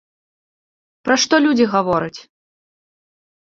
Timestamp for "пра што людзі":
1.09-1.65